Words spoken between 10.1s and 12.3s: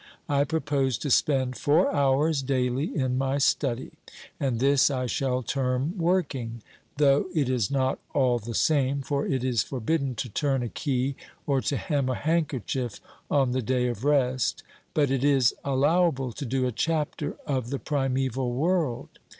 to turn a key or to hem a